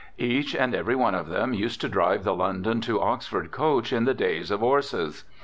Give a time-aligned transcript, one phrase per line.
[0.17, 4.05] Each and every one of them used to drive the London to Oxford coach in
[4.05, 5.25] the days of 'orses.